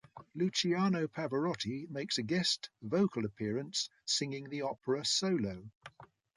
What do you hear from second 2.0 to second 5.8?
a guest vocal appearance, singing the opera solo.